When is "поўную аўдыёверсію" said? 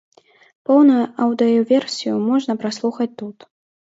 0.69-2.13